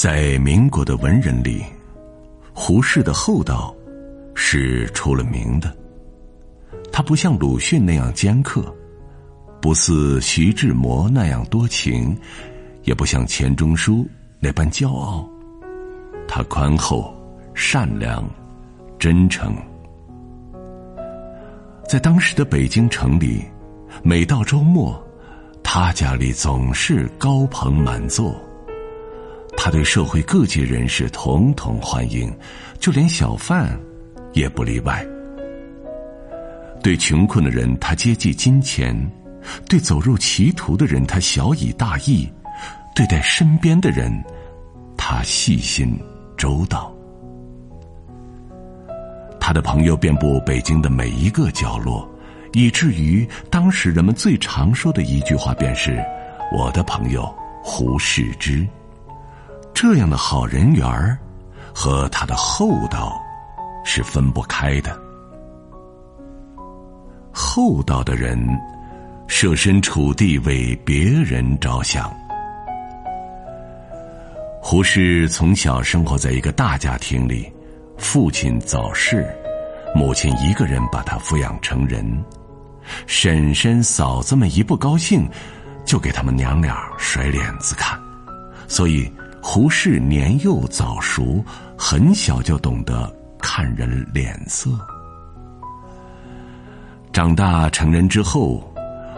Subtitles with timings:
[0.00, 1.60] 在民国的文人里，
[2.52, 3.74] 胡适的厚道
[4.32, 5.76] 是出了名的。
[6.92, 8.72] 他不像鲁迅那样尖刻，
[9.60, 12.16] 不似徐志摩那样多情，
[12.84, 14.06] 也不像钱钟书
[14.38, 15.28] 那般骄傲。
[16.28, 17.12] 他宽厚、
[17.52, 18.24] 善良、
[19.00, 19.52] 真诚。
[21.88, 23.42] 在当时的北京城里，
[24.04, 24.96] 每到周末，
[25.60, 28.40] 他家里总是高朋满座。
[29.60, 32.32] 他对社会各界人士统统欢迎，
[32.78, 33.76] 就连小贩
[34.32, 35.04] 也不例外。
[36.80, 38.94] 对穷困的人，他接济金钱；
[39.68, 42.32] 对走入歧途的人，他小以大义；
[42.94, 44.12] 对待身边的人，
[44.96, 45.98] 他细心
[46.36, 46.94] 周到。
[49.40, 52.08] 他的朋友遍布北京的每一个角落，
[52.52, 56.00] 以至于当时人们最常说的一句话便是
[56.56, 57.28] ：“我的朋友
[57.60, 58.64] 胡适之。”
[59.80, 61.16] 这样的好人缘儿，
[61.72, 63.16] 和他的厚道
[63.84, 65.00] 是分不开的。
[67.32, 68.36] 厚道的人，
[69.28, 72.12] 设身处地为别人着想。
[74.60, 77.48] 胡适从小生活在一个大家庭里，
[77.98, 79.32] 父亲早逝，
[79.94, 82.04] 母亲一个人把他抚养成人，
[83.06, 85.30] 婶婶嫂子们一不高兴，
[85.84, 87.96] 就给他们娘俩甩脸子看，
[88.66, 89.08] 所以。
[89.50, 91.42] 胡适年幼早熟，
[91.74, 94.68] 很小就懂得看人脸色。
[97.14, 98.70] 长大成人之后，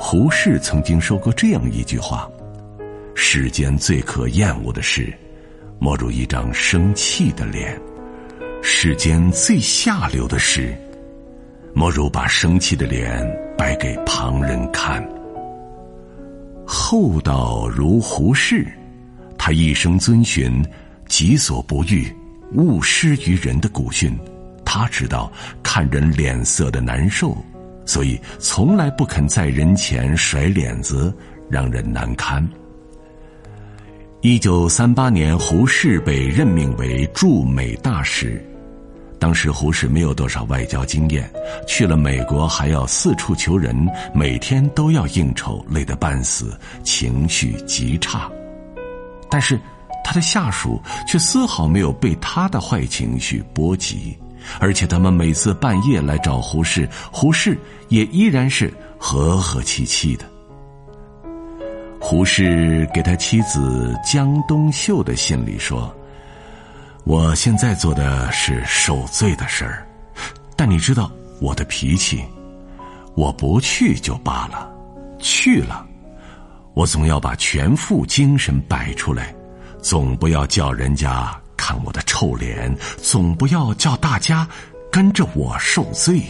[0.00, 2.26] 胡适曾经说过这样一句话
[3.14, 5.12] ：“世间最可厌恶的事，
[5.78, 7.78] 莫如一张生气的脸；
[8.62, 10.74] 世间最下流的事，
[11.74, 13.22] 莫如把生气的脸
[13.58, 15.06] 摆给旁人看。”
[16.66, 18.66] 厚道如胡适。
[19.46, 20.64] 他一生遵循
[21.06, 22.10] “己所不欲，
[22.54, 24.18] 勿施于人”的古训，
[24.64, 25.30] 他知道
[25.62, 27.36] 看人脸色的难受，
[27.84, 31.14] 所以从来不肯在人前甩脸子，
[31.50, 32.42] 让人难堪。
[34.22, 38.42] 一九三八年，胡适被任命为驻美大使，
[39.18, 41.30] 当时胡适没有多少外交经验，
[41.68, 43.76] 去了美国还要四处求人，
[44.14, 48.32] 每天都要应酬，累得半死，情绪极差。
[49.34, 49.60] 但是，
[50.04, 54.16] 他的下属却丝毫没有被他的坏情绪波及，
[54.60, 57.58] 而且他们每次半夜来找胡适，胡适
[57.88, 60.24] 也依然是和和气气的。
[62.00, 65.92] 胡适给他妻子江冬秀的信里说
[67.02, 69.84] ：“我现在做的是受罪的事儿，
[70.54, 72.22] 但你知道我的脾气，
[73.16, 74.72] 我不去就罢了，
[75.18, 75.84] 去了。”
[76.74, 79.34] 我总要把全副精神摆出来，
[79.80, 84.46] 总不要叫人家看我的臭脸，总不要叫大家
[84.90, 86.20] 跟着我受罪。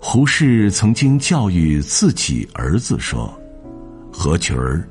[0.00, 3.32] 胡适曾经教育自己儿子说
[4.12, 4.88] ：“合群儿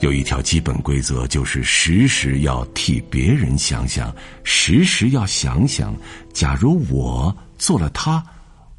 [0.00, 5.94] 有一条基本规则，就是时时要替别人想想，时时要想想，
[6.32, 8.22] 假如我做了他，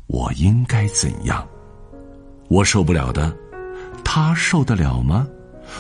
[0.07, 1.47] 我应该怎样。”
[2.49, 3.33] 我受不了的，
[4.03, 5.27] 他受得了吗？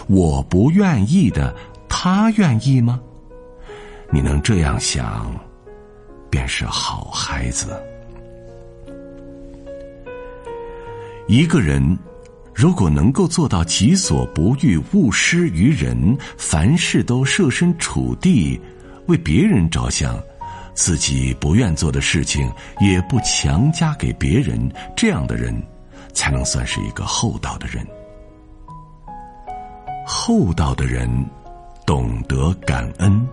[0.07, 1.53] 我不愿意的，
[1.89, 3.01] 他愿意吗？
[4.11, 5.33] 你能这样想，
[6.29, 7.81] 便是好孩子。
[11.27, 11.97] 一个人
[12.53, 18.59] 如果能够做到己所不欲，勿施于人，凡事都设身处地
[19.07, 20.21] 为别人着想，
[20.75, 22.47] 自己不愿做的事情
[22.79, 25.51] 也不强加给别人，这样的人。
[26.19, 27.87] 才能算是一个厚道的人。
[30.05, 31.09] 厚道的人
[31.85, 33.25] 懂得感恩。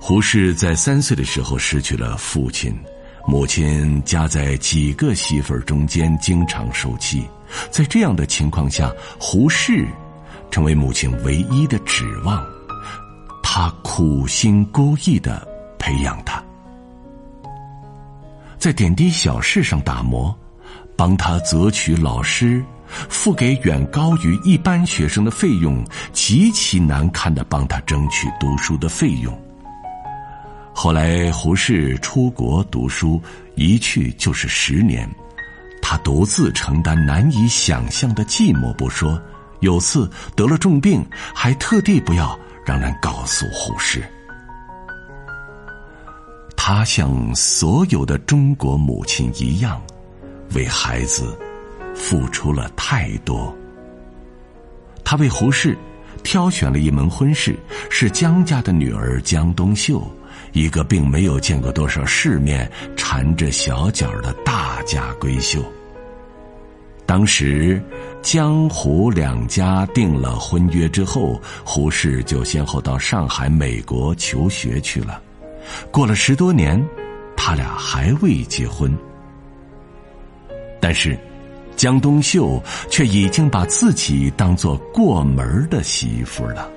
[0.00, 2.76] 胡适在三岁的时候失去了父亲，
[3.24, 7.24] 母亲夹在几个媳妇儿中间，经常受气。
[7.70, 9.86] 在这样的情况下，胡适
[10.50, 12.44] 成为母亲唯一的指望。
[13.44, 15.46] 他苦心孤诣的
[15.78, 16.42] 培养他。
[18.60, 20.38] 在点滴小事上打磨，
[20.94, 22.62] 帮他择取老师，
[23.08, 29.34] 付给远高于一般学生的费用，极其难堪的帮他争取读书的费用。
[30.74, 33.18] 后来胡适出国读书，
[33.54, 35.08] 一去就是十年，
[35.80, 39.18] 他独自承担难以想象的寂寞不说，
[39.60, 41.02] 有次得了重病，
[41.34, 44.04] 还特地不要让人告诉胡适。
[46.72, 49.82] 他像所有的中国母亲一样，
[50.54, 51.36] 为孩子
[51.96, 53.52] 付出了太多。
[55.02, 55.76] 他为胡适
[56.22, 57.58] 挑选了一门婚事，
[57.90, 60.00] 是江家的女儿江冬秀，
[60.52, 65.60] 一个并没有见过多少世面、缠着小脚的大家闺秀。
[67.04, 67.82] 当时，
[68.22, 75.20] 江湖两家定了婚约之后，胡适就先后到上海、美国求学去了。
[75.90, 76.82] 过了十多年，
[77.36, 78.96] 他俩还未结婚。
[80.80, 81.18] 但是，
[81.76, 86.70] 江冬秀却已经把自己当做过门的媳妇了。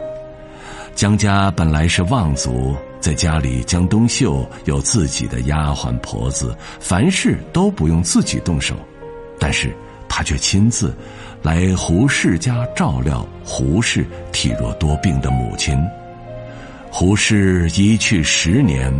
[0.95, 8.75] 江家本来是望族，在家里，江冬秀有自己的丫鬟婆子，凡事都不用自己动手，
[9.39, 9.73] 但是。
[10.15, 10.95] 他却亲自
[11.41, 15.75] 来胡适家照料胡适体弱多病的母亲。
[16.95, 18.93] 胡适一去十年，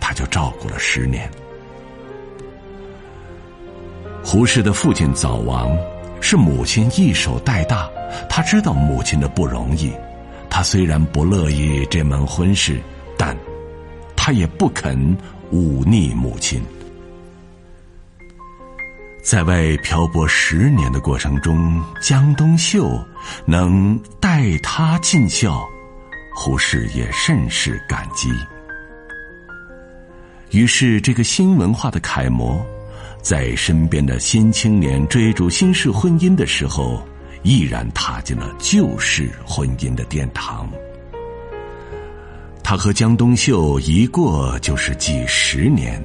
[0.00, 1.30] 他就照顾了十年。
[4.20, 5.70] 胡适的父亲早亡，
[6.20, 7.88] 是母亲一手带大。
[8.28, 9.92] 他知道母亲的不容易，
[10.50, 12.80] 他虽然不乐意这门婚事，
[13.16, 13.36] 但
[14.16, 15.16] 他也不肯
[15.52, 16.60] 忤逆母亲。
[19.22, 23.00] 在外漂泊十年的过程中，江冬秀
[23.44, 25.64] 能带他尽孝，
[26.38, 28.30] 胡适也甚是感激。
[30.50, 32.62] 于是，这个新文化的楷模，
[33.22, 37.02] 在身边的新青年追逐新式婚姻的时候，
[37.42, 40.70] 毅然踏进了旧式婚姻的殿堂。
[42.62, 46.00] 他和江冬秀一过就是几十年。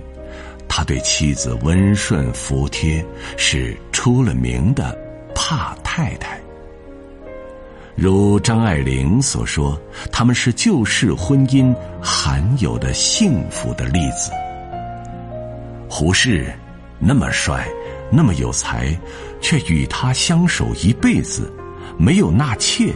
[0.68, 3.06] 他对妻子温顺服帖，
[3.36, 4.98] 是出了名的
[5.36, 6.39] 怕太太。
[7.96, 9.80] 如张爱玲所说，
[10.12, 14.32] 他们是旧式婚姻罕有的幸福的例子。
[15.90, 16.52] 胡适
[16.98, 17.68] 那么帅，
[18.12, 18.98] 那么有才，
[19.42, 21.52] 却与他相守一辈子，
[21.98, 22.94] 没有纳妾，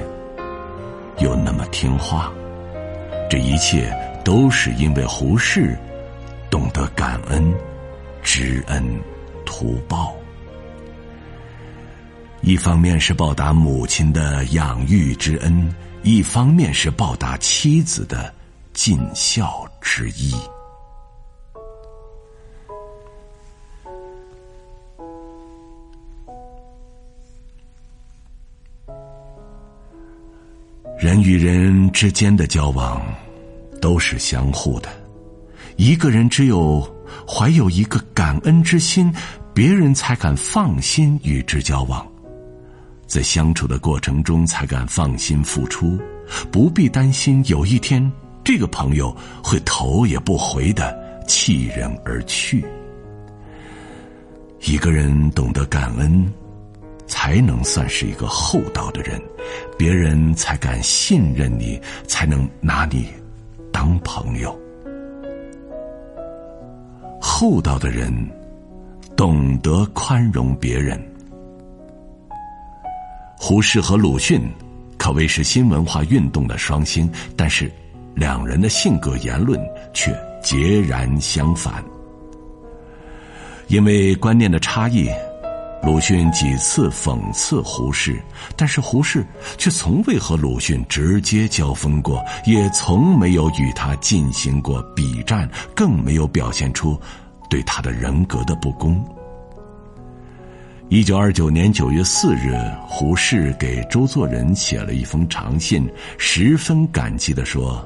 [1.19, 2.31] 又那么听话，
[3.29, 3.93] 这一切
[4.23, 5.77] 都是因为胡适。
[6.49, 7.53] 懂得感恩、
[8.23, 8.81] 知恩
[9.45, 10.15] 图报，
[12.45, 18.31] 一方面是报答母亲的养育之恩，一方面是报答妻子的
[18.71, 20.31] 尽孝之意。
[30.99, 33.03] 人与人之间的交往，
[33.81, 34.89] 都是相互的。
[35.77, 36.87] 一个人只有
[37.27, 39.11] 怀有一个感恩之心，
[39.51, 42.07] 别人才敢放心与之交往，
[43.07, 45.97] 在相处的过程中才敢放心付出，
[46.51, 48.11] 不必担心有一天
[48.43, 50.97] 这个朋友会头也不回的
[51.27, 52.65] 弃人而去。
[54.61, 56.25] 一个人懂得感恩，
[57.05, 59.21] 才能算是一个厚道的人，
[59.77, 63.07] 别人才敢信任你，才能拿你
[63.71, 64.59] 当朋友。
[67.21, 68.11] 厚道的人，
[69.15, 70.99] 懂得宽容别人。
[73.47, 74.41] 胡适和鲁迅
[74.97, 77.07] 可谓是新文化运动的双星，
[77.37, 77.71] 但是
[78.15, 79.61] 两人的性格言论
[79.93, 80.11] 却
[80.41, 81.85] 截然相反。
[83.67, 85.07] 因为观念的差异。
[85.83, 88.19] 鲁迅几次讽刺胡适，
[88.55, 89.23] 但是胡适
[89.59, 96.99] 却从未和鲁迅直接交锋过，也从没有与他进行过比战，更没有表现出
[97.47, 99.05] 对他的人格的不公。
[100.87, 102.55] 一九二九年九月四日，
[102.87, 105.89] 胡适给周作人写了一封长信，
[106.19, 107.83] 十分感激的说：“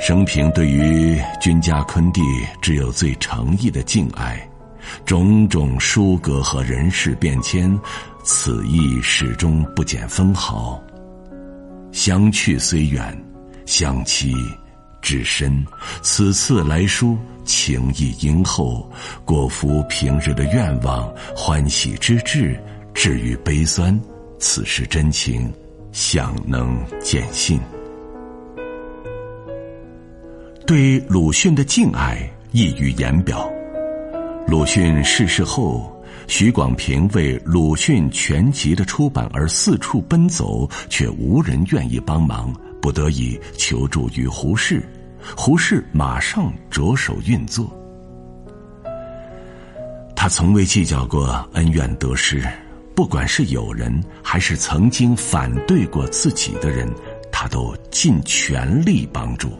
[0.00, 2.22] 生平对于君家昆弟，
[2.62, 4.40] 只有最诚意的敬爱。”
[5.04, 7.78] 种种书阁和人事变迁，
[8.24, 10.82] 此意始终不减分毫。
[11.92, 13.16] 相去虽远，
[13.66, 14.34] 相期
[15.02, 15.62] 至深。
[16.00, 18.90] 此次来书，情意殷厚，
[19.24, 22.58] 果夫平日的愿望、欢喜之至，
[22.94, 24.00] 至于悲酸，
[24.38, 25.52] 此事真情，
[25.90, 27.60] 想能见信。
[30.64, 32.18] 对鲁迅的敬爱，
[32.52, 33.50] 溢于言表。
[34.46, 35.91] 鲁迅逝世后，
[36.28, 44.82] 许广平为鲁迅全集的出版而四处奔走，却无人愿意帮忙，不得已求助于胡适。
[45.36, 47.70] 胡适马上着手运作。
[50.16, 52.42] 他从未计较过恩怨得失，
[52.94, 53.92] 不管是友人
[54.22, 56.88] 还是曾经反对过自己的人，
[57.30, 59.50] 他都尽全力帮助。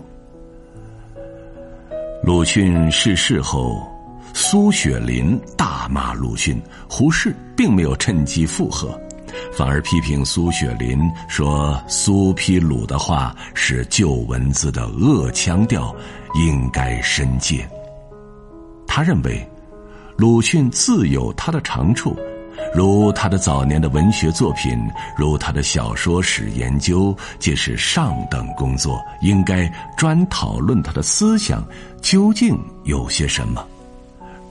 [2.25, 3.92] 鲁迅逝世后。
[4.35, 8.99] 苏雪林大骂鲁迅，胡适并没有趁机附和。
[9.57, 10.99] 反而批评苏雪林
[11.29, 15.95] 说苏皮鲁的话是旧文字的恶腔调，
[16.35, 17.69] 应该申诫。
[18.87, 19.49] 他认为，
[20.17, 22.17] 鲁迅自有他的长处。
[22.75, 24.79] 如他的早年的文学作品，
[25.17, 31.67] 如他的小说史研究，皆是上等工作，应该专讨论他的思想
[32.03, 33.67] 究竟有些什么，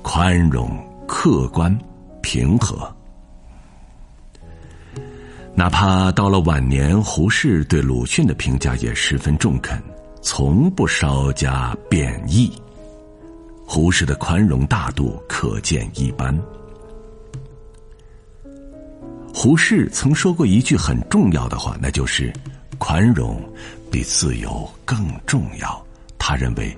[0.02, 0.70] 宽容、
[1.08, 1.78] 客观、
[2.22, 2.92] 平和。
[5.54, 9.82] 哪怕到了晚年，胡适对鲁迅的评价也十分中肯，
[10.22, 12.52] 从不稍加贬义。
[13.66, 16.38] 胡适的宽容大度可见一斑。
[19.34, 22.34] 胡适曾说过一句很重要的话，那就是
[22.78, 23.42] “宽容
[23.92, 25.86] 比自由更重要”。
[26.18, 26.76] 他认为，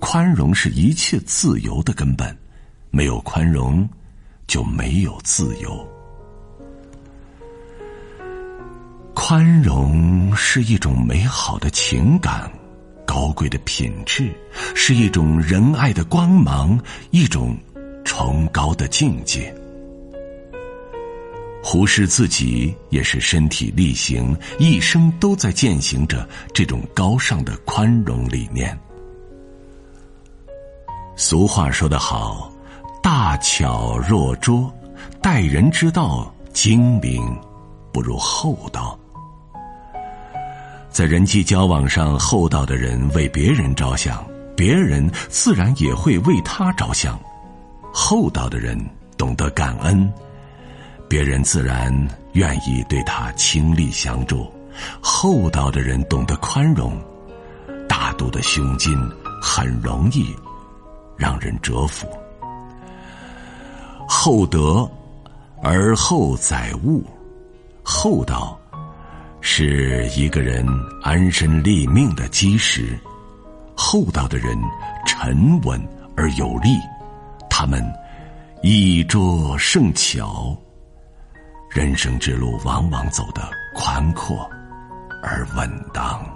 [0.00, 2.36] 宽容是一切自由的根本，
[2.94, 3.88] 没有宽容
[4.46, 5.84] 就没有自由。
[9.14, 12.48] 宽容是一种美好的情感，
[13.04, 14.32] 高贵的品质，
[14.76, 16.78] 是一种仁爱的光芒，
[17.10, 17.56] 一种
[18.04, 19.52] 崇高的境界。
[21.62, 28.78] 胡适自己也是身体力行，一生都在践行着这种高尚的宽容理念。
[31.16, 32.52] 俗话说得好
[33.04, 34.72] ：“大巧若拙，
[35.20, 37.22] 待人之道精明，
[37.92, 38.98] 不如厚道。”
[40.88, 44.24] 在人际交往上，厚道的人为别人着想，
[44.56, 47.14] 别人自然也会为他着想；
[47.92, 48.74] 厚道的人
[49.18, 50.10] 懂得感恩。
[51.06, 51.94] 别人自然
[52.32, 54.50] 愿意对他倾力相助，
[55.02, 56.98] 厚道的人懂得宽容，
[57.86, 58.98] 大度的胸襟
[59.42, 60.34] 很容易
[61.18, 62.08] 让人折服。
[64.26, 64.90] 厚德
[65.62, 67.04] 而后载物，
[67.82, 68.58] 厚道
[69.42, 70.66] 是一个人
[71.02, 72.98] 安身立命的基石。
[73.76, 74.58] 厚道的人
[75.04, 75.78] 沉稳
[76.16, 76.70] 而有力，
[77.50, 77.84] 他们
[78.62, 80.56] 衣着胜巧。
[81.70, 84.50] 人生之路往往走得宽阔
[85.22, 86.26] 而稳当。